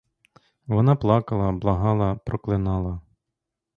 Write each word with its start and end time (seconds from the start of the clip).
Вона 0.67 0.95
плакала, 0.95 1.51
благала, 1.51 2.15
проклинала. 2.15 3.01